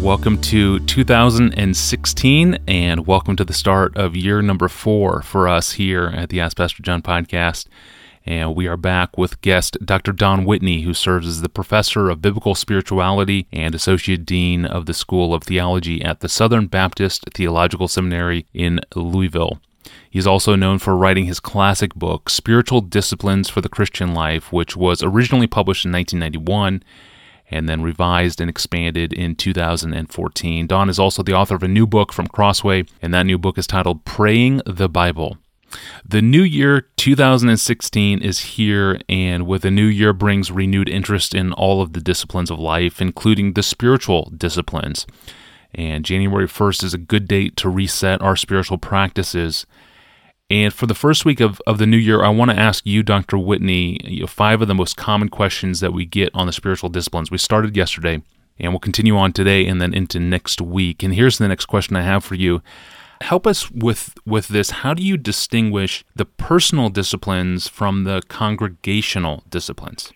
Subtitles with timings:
[0.00, 6.06] Welcome to 2016 and welcome to the start of year number four for us here
[6.14, 7.66] at the Ask Pastor John podcast.
[8.24, 10.12] And we are back with guest Dr.
[10.12, 14.94] Don Whitney, who serves as the professor of biblical spirituality and associate dean of the
[14.94, 19.58] School of Theology at the Southern Baptist Theological Seminary in Louisville.
[20.08, 24.76] He's also known for writing his classic book, Spiritual Disciplines for the Christian Life, which
[24.76, 26.84] was originally published in 1991
[27.50, 30.66] and then revised and expanded in 2014.
[30.66, 33.58] Don is also the author of a new book from Crossway, and that new book
[33.58, 35.38] is titled Praying the Bible.
[36.04, 41.52] The new year 2016 is here, and with a new year brings renewed interest in
[41.52, 45.06] all of the disciplines of life, including the spiritual disciplines.
[45.74, 49.66] And January 1st is a good date to reset our spiritual practices
[50.50, 53.02] and for the first week of, of the new year, I want to ask you,
[53.02, 53.36] Dr.
[53.36, 56.88] Whitney, you know, five of the most common questions that we get on the spiritual
[56.88, 57.30] disciplines.
[57.30, 58.22] We started yesterday
[58.58, 61.02] and we'll continue on today and then into next week.
[61.02, 62.62] And here's the next question I have for you.
[63.20, 64.70] Help us with, with this.
[64.70, 70.12] How do you distinguish the personal disciplines from the congregational disciplines?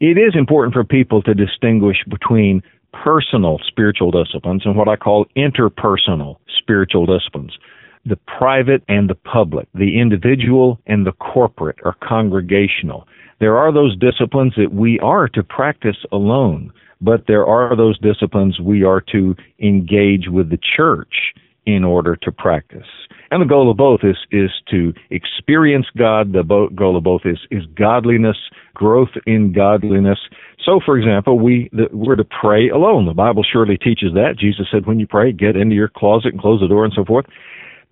[0.00, 5.26] It is important for people to distinguish between personal spiritual disciplines and what I call
[5.34, 7.56] interpersonal spiritual disciplines
[8.04, 13.06] the private and the public, the individual and the corporate or congregational.
[13.40, 18.60] There are those disciplines that we are to practice alone, but there are those disciplines
[18.60, 21.34] we are to engage with the church
[21.66, 22.86] in order to practice.
[23.30, 26.32] And the goal of both is, is to experience God.
[26.32, 28.36] The goal of both is, is godliness,
[28.74, 30.18] growth in godliness.
[30.64, 33.06] So, for example, we, the, we're to pray alone.
[33.06, 34.34] The Bible surely teaches that.
[34.38, 37.04] Jesus said, when you pray, get into your closet and close the door and so
[37.04, 37.26] forth.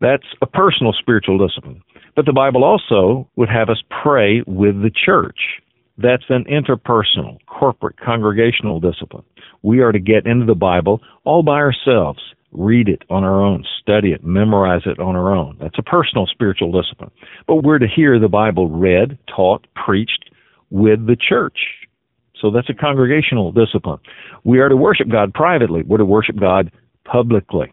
[0.01, 1.83] That's a personal spiritual discipline.
[2.17, 5.39] But the Bible also would have us pray with the church.
[5.99, 9.25] That's an interpersonal, corporate, congregational discipline.
[9.63, 12.21] We are to get into the Bible all by ourselves,
[12.53, 15.59] read it on our own, study it, memorize it on our own.
[15.61, 17.11] That's a personal spiritual discipline.
[17.47, 20.31] But we're to hear the Bible read, taught, preached
[20.71, 21.59] with the church.
[22.41, 23.99] So that's a congregational discipline.
[24.45, 25.83] We are to worship God privately.
[25.83, 26.73] We're to worship God
[27.05, 27.73] publicly.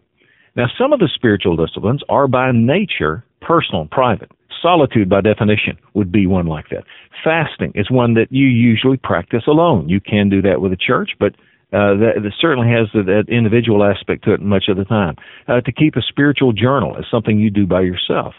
[0.58, 4.32] Now, some of the spiritual disciplines are by nature personal and private.
[4.60, 6.84] Solitude, by definition, would be one like that.
[7.24, 9.88] Fasting is one that you usually practice alone.
[9.88, 11.36] You can do that with a church, but
[11.74, 15.16] uh, that, that, certainly has that individual aspect to it much of the time.
[15.48, 18.34] Uh, to keep a spiritual journal is something you do by yourself.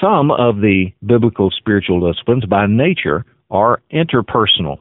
[0.00, 4.78] Some of the biblical spiritual disciplines, by nature, are interpersonal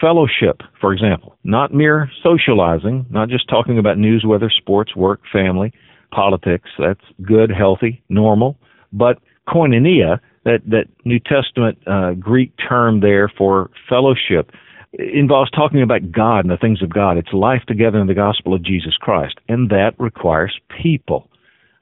[0.00, 5.72] fellowship, for example, not mere socializing, not just talking about news, weather, sports, work, family,
[6.10, 6.70] politics.
[6.78, 8.56] That's good, healthy, normal.
[8.92, 9.18] But
[9.48, 14.50] koinonia, that, that New Testament uh, Greek term there for fellowship,
[14.98, 17.18] involves talking about God and the things of God.
[17.18, 21.28] It's life together in the gospel of Jesus Christ, and that requires people.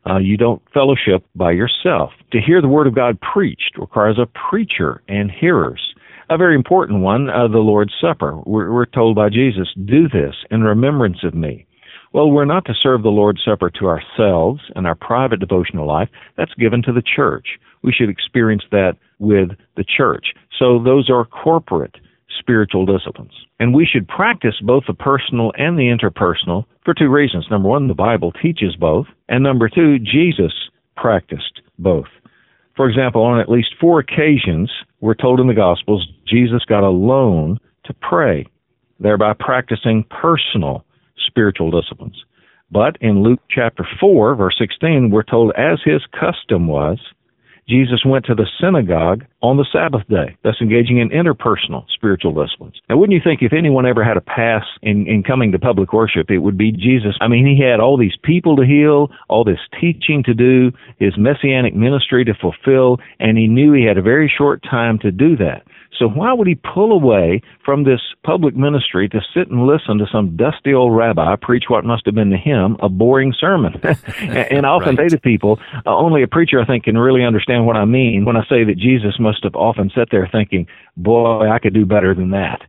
[0.07, 2.11] Uh, you don't fellowship by yourself.
[2.33, 5.94] To hear the Word of God preached requires a preacher and hearers.
[6.31, 8.41] A very important one, uh, the Lord's Supper.
[8.47, 11.67] We're, we're told by Jesus, do this in remembrance of me.
[12.15, 16.09] Well, we're not to serve the Lord's Supper to ourselves and our private devotional life.
[16.37, 17.59] That's given to the church.
[17.83, 20.27] We should experience that with the church.
[20.59, 21.97] So those are corporate
[22.39, 23.33] spiritual disciplines.
[23.61, 27.47] And we should practice both the personal and the interpersonal for two reasons.
[27.51, 29.07] Number one, the Bible teaches both.
[29.29, 30.53] And number two, Jesus
[30.97, 32.07] practiced both.
[32.77, 34.71] For example, on at least four occasions,
[35.05, 38.47] we're told in the Gospels, Jesus got alone to pray,
[38.99, 40.83] thereby practicing personal
[41.27, 42.25] spiritual disciplines.
[42.71, 46.99] But in Luke chapter 4, verse 16, we're told, as his custom was,
[47.69, 52.81] Jesus went to the synagogue on the Sabbath day, thus engaging in interpersonal spiritual disciplines.
[52.89, 55.93] Now, wouldn't you think if anyone ever had a pass in, in coming to public
[55.93, 57.15] worship, it would be Jesus?
[57.21, 61.19] I mean, he had all these people to heal, all this teaching to do, his
[61.19, 65.37] messianic ministry to fulfill, and he knew he had a very short time to do
[65.37, 65.63] that.
[65.99, 70.07] So why would he pull away from this public ministry to sit and listen to
[70.11, 73.75] some dusty old rabbi preach what must have been to him a boring sermon?
[74.19, 75.11] and I often right.
[75.11, 78.25] say to people, uh, only a preacher I think can really understand what I mean
[78.25, 80.67] when I say that Jesus must have often sat there thinking,
[80.97, 82.61] boy, I could do better than that.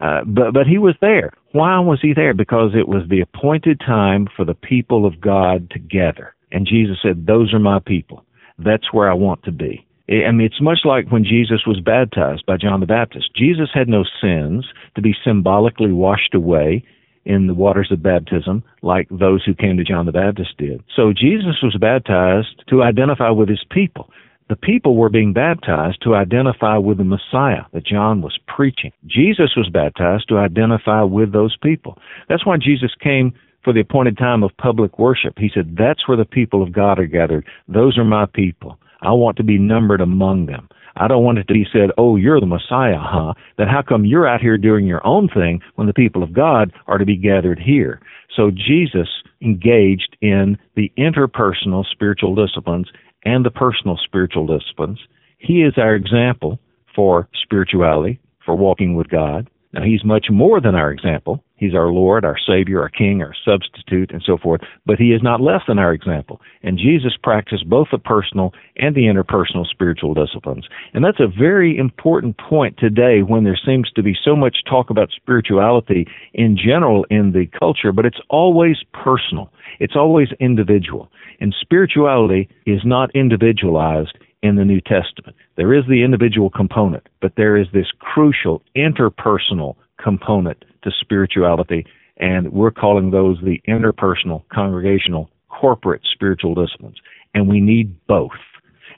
[0.00, 1.32] Uh, but but he was there.
[1.52, 2.32] Why was he there?
[2.32, 6.34] Because it was the appointed time for the people of God together.
[6.52, 8.24] And Jesus said, "Those are my people.
[8.58, 12.44] That's where I want to be." I mean, it's much like when Jesus was baptized
[12.46, 13.30] by John the Baptist.
[13.36, 16.82] Jesus had no sins to be symbolically washed away
[17.24, 20.82] in the waters of baptism like those who came to John the Baptist did.
[20.96, 24.10] So Jesus was baptized to identify with his people.
[24.50, 28.90] The people were being baptized to identify with the Messiah that John was preaching.
[29.06, 31.96] Jesus was baptized to identify with those people.
[32.28, 33.32] That's why Jesus came
[33.62, 35.34] for the appointed time of public worship.
[35.38, 37.46] He said, That's where the people of God are gathered.
[37.68, 38.76] Those are my people.
[39.02, 40.68] I want to be numbered among them.
[40.96, 43.34] I don't want it to be said, oh, you're the Messiah, huh?
[43.56, 46.72] Then how come you're out here doing your own thing when the people of God
[46.88, 48.00] are to be gathered here?
[48.34, 49.08] So Jesus
[49.40, 52.88] engaged in the interpersonal spiritual disciplines
[53.24, 54.98] and the personal spiritual disciplines.
[55.38, 56.58] He is our example
[56.94, 59.48] for spirituality, for walking with God.
[59.72, 61.44] Now, he's much more than our example.
[61.54, 64.62] He's our Lord, our Savior, our King, our substitute, and so forth.
[64.84, 66.40] But he is not less than our example.
[66.62, 70.66] And Jesus practiced both the personal and the interpersonal spiritual disciplines.
[70.92, 74.90] And that's a very important point today when there seems to be so much talk
[74.90, 79.52] about spirituality in general in the culture, but it's always personal.
[79.78, 81.12] It's always individual.
[81.40, 85.36] And spirituality is not individualized in the New Testament.
[85.56, 91.84] There is the individual component, but there is this crucial interpersonal component to spirituality,
[92.16, 96.96] and we're calling those the interpersonal, congregational, corporate spiritual disciplines.
[97.34, 98.30] And we need both.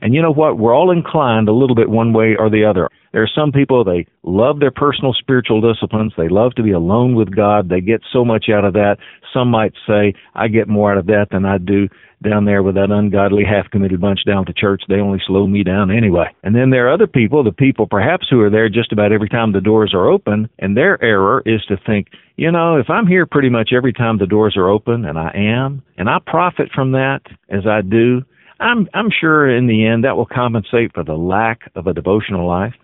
[0.02, 0.58] And you know what?
[0.58, 2.88] We're all inclined a little bit one way or the other.
[3.12, 6.12] There are some people, they love their personal spiritual disciplines.
[6.16, 7.68] They love to be alone with God.
[7.68, 8.96] They get so much out of that.
[9.32, 11.88] Some might say, I get more out of that than I do
[12.22, 14.82] down there with that ungodly half committed bunch down at the church.
[14.88, 16.26] They only slow me down anyway.
[16.42, 19.28] And then there are other people, the people perhaps who are there just about every
[19.28, 23.06] time the doors are open, and their error is to think, you know, if I'm
[23.06, 26.70] here pretty much every time the doors are open, and I am, and I profit
[26.74, 28.22] from that as I do,
[28.62, 32.46] I'm I'm sure in the end that will compensate for the lack of a devotional
[32.46, 32.74] life.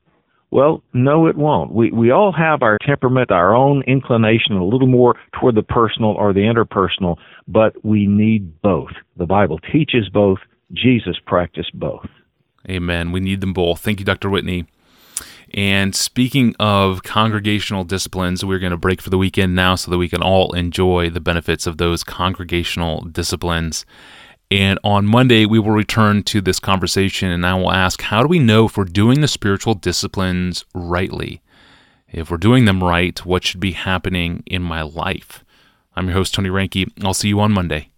[0.50, 1.72] Well, no, it won't.
[1.72, 6.10] We we all have our temperament, our own inclination, a little more toward the personal
[6.10, 7.16] or the interpersonal,
[7.46, 8.90] but we need both.
[9.16, 10.38] The Bible teaches both.
[10.72, 12.06] Jesus practiced both.
[12.68, 13.12] Amen.
[13.12, 13.80] We need them both.
[13.80, 14.28] Thank you, Dr.
[14.28, 14.66] Whitney.
[15.54, 19.96] And speaking of congregational disciplines, we're going to break for the weekend now so that
[19.96, 23.86] we can all enjoy the benefits of those congregational disciplines.
[24.50, 28.28] And on Monday, we will return to this conversation and I will ask how do
[28.28, 31.42] we know if we're doing the spiritual disciplines rightly?
[32.10, 35.44] If we're doing them right, what should be happening in my life?
[35.94, 36.90] I'm your host, Tony Reinke.
[37.04, 37.90] I'll see you on Monday.